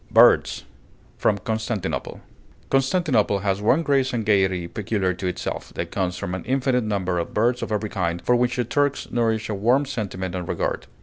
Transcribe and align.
BIRDS 0.09 0.63
From 1.19 1.37
'Constantinople' 1.37 2.21
Constantinople 2.71 3.41
has 3.41 3.61
one 3.61 3.83
grace 3.83 4.13
and 4.13 4.25
gayety 4.25 4.67
peculiar 4.67 5.13
to 5.13 5.27
itself, 5.27 5.71
that 5.75 5.91
comes 5.91 6.17
from 6.17 6.33
an 6.33 6.43
infinite 6.45 6.83
number 6.83 7.19
of 7.19 7.35
birds 7.35 7.61
of 7.61 7.71
every 7.71 7.89
kind, 7.89 8.19
for 8.19 8.35
which 8.35 8.55
the 8.55 8.63
Turks 8.63 9.11
nourish 9.11 9.47
a 9.47 9.53
warm 9.53 9.85
sentiment 9.85 10.33
and 10.33 10.47
regard. 10.47 10.87